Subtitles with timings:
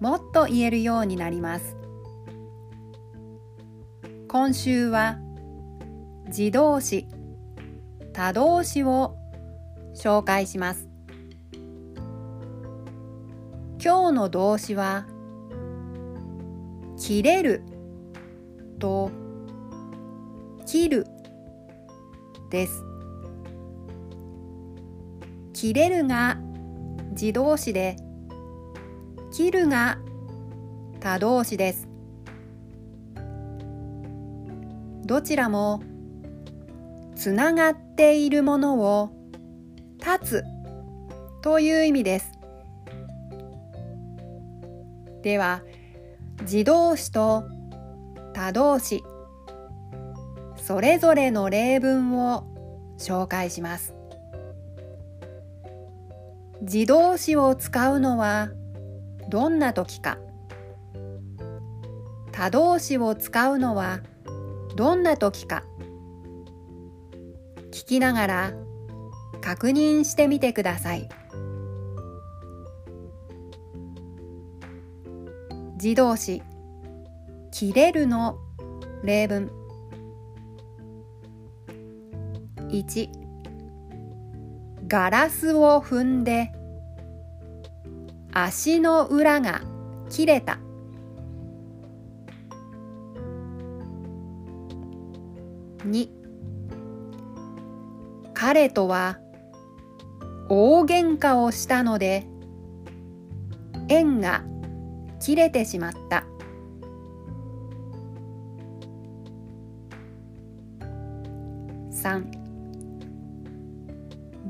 [0.00, 1.76] もっと言えるようになります。
[4.28, 5.18] 今週は
[6.26, 7.08] 自動詞
[8.12, 9.16] 他動詞を
[9.96, 10.88] 紹介します。
[13.82, 15.06] 今日の動詞は
[16.96, 17.62] 切れる
[18.78, 19.10] と
[20.66, 21.06] 切る
[22.50, 22.84] です。
[25.52, 26.38] 切れるが
[27.12, 27.96] 自動詞で
[29.38, 29.98] 切るが
[30.98, 31.86] 他動詞です。
[35.04, 35.80] どちらも
[37.14, 39.10] つながっているものを
[39.98, 40.44] 立つ
[41.40, 42.32] という意味です。
[45.22, 45.62] では
[46.40, 47.44] 自動詞と
[48.34, 49.04] 他動詞
[50.56, 52.42] それぞれの例文を
[52.98, 53.94] 紹介します。
[56.60, 58.48] 自動詞を使うのは
[59.28, 60.18] どんな時か。
[62.32, 64.00] 他動詞を使うのは
[64.76, 65.64] どんな時か。
[67.72, 68.52] 聞きながら
[69.40, 71.08] 確認してみてください。
[75.74, 76.42] 自動詞
[77.50, 78.38] 切れるの。
[79.02, 79.50] 例文。
[82.68, 83.08] 1
[84.88, 86.52] ガラスを踏んで
[88.44, 89.62] 足の裏が
[90.10, 90.60] 切れた。
[95.84, 96.08] 2
[98.34, 99.18] 彼とは
[100.48, 102.26] 大喧嘩をしたので
[103.88, 104.44] 縁が
[105.18, 106.24] 切れてしまった。
[111.90, 112.24] 3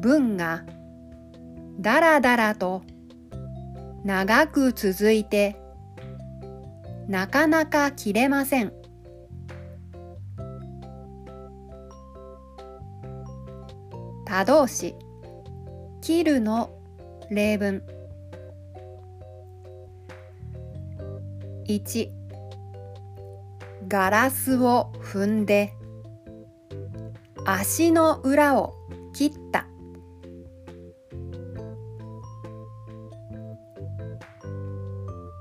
[0.00, 0.64] 文が
[1.78, 2.82] だらだらと
[4.04, 5.56] 長く続いて
[7.08, 8.72] なかなか切れません。
[14.26, 14.94] 他動詞
[16.02, 16.70] 切るの
[17.30, 17.82] 例文。
[21.66, 22.10] 1
[23.88, 25.72] ガラスを踏んで
[27.46, 28.74] 足の裏を
[29.14, 29.66] 切った。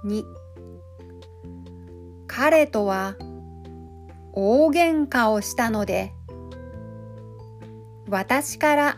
[0.05, 0.23] 2
[2.27, 3.15] 彼とは
[4.33, 6.13] 大喧嘩をしたので
[8.09, 8.97] 私から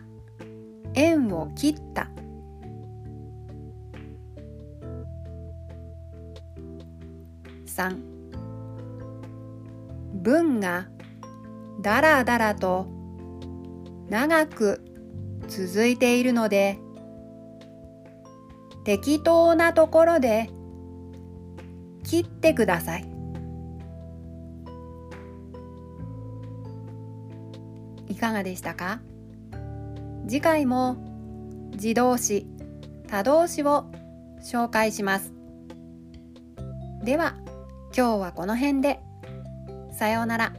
[0.94, 2.10] 縁を切った。
[7.76, 7.98] 3
[10.14, 10.88] 文が
[11.82, 12.88] だらだらと
[14.10, 14.82] 長く
[15.50, 16.80] 続いているので
[18.86, 20.50] 適当なところで
[22.06, 23.06] 切ってください。
[28.08, 29.02] いかがでしたか？
[30.28, 30.96] 次回も
[31.74, 32.48] 自動詞
[33.08, 33.92] 他動詞を
[34.42, 35.34] 紹介します。
[37.04, 37.36] では
[37.96, 39.02] 今日はこの辺で。
[39.92, 40.54] さようなら。